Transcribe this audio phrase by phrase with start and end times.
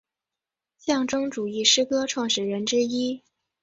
[0.79, 3.21] 象征主义诗歌的创始人之一。